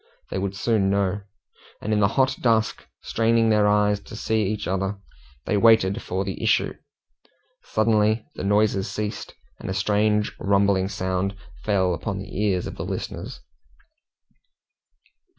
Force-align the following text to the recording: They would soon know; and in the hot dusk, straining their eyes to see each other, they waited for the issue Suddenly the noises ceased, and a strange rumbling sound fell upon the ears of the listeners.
They 0.31 0.39
would 0.39 0.55
soon 0.55 0.89
know; 0.89 1.21
and 1.79 1.93
in 1.93 1.99
the 1.99 2.07
hot 2.17 2.35
dusk, 2.41 2.87
straining 3.03 3.49
their 3.51 3.67
eyes 3.67 3.99
to 3.99 4.15
see 4.15 4.41
each 4.45 4.67
other, 4.67 4.97
they 5.45 5.57
waited 5.57 6.01
for 6.01 6.25
the 6.25 6.41
issue 6.41 6.73
Suddenly 7.61 8.25
the 8.33 8.43
noises 8.43 8.89
ceased, 8.89 9.35
and 9.59 9.69
a 9.69 9.75
strange 9.75 10.35
rumbling 10.39 10.87
sound 10.87 11.35
fell 11.61 11.93
upon 11.93 12.17
the 12.17 12.35
ears 12.43 12.65
of 12.65 12.77
the 12.77 12.83
listeners. 12.83 13.41